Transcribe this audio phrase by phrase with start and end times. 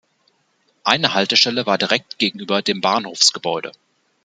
[0.83, 3.71] Eine Haltestelle war direkt gegenüber dem Bahnhofsgebäude.